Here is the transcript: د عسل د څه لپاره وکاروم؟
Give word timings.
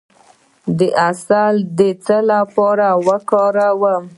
د 0.77 0.79
عسل 1.05 1.55
د 1.77 1.79
څه 2.05 2.17
لپاره 2.31 2.87
وکاروم؟ 3.07 4.03